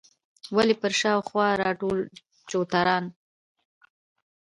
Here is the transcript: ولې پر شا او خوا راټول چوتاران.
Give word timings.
ولې 0.55 0.75
پر 0.81 0.91
شا 0.99 1.11
او 1.17 1.21
خوا 1.27 1.47
راټول 1.63 1.99
چوتاران. 2.49 3.05